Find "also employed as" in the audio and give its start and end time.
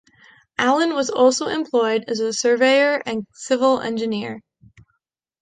1.11-2.19